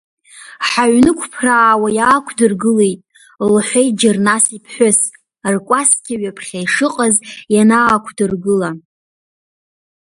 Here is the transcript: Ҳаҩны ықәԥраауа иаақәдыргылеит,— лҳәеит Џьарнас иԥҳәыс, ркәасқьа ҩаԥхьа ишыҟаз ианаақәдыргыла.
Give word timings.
Ҳаҩны 0.69 1.11
ықәԥраауа 1.13 1.89
иаақәдыргылеит,— 1.97 3.01
лҳәеит 3.53 3.93
Џьарнас 3.99 4.45
иԥҳәыс, 4.57 4.99
ркәасқьа 5.53 6.15
ҩаԥхьа 6.21 6.57
ишыҟаз 6.65 7.15
ианаақәдыргыла. 7.53 8.69